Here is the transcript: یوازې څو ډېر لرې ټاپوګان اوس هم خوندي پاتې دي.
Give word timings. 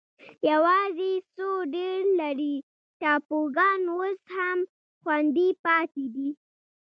یوازې 0.49 1.11
څو 1.35 1.49
ډېر 1.75 1.99
لرې 2.19 2.55
ټاپوګان 2.99 3.79
اوس 3.95 4.19
هم 4.35 4.59
خوندي 4.99 5.49
پاتې 5.65 6.05
دي. 6.15 6.29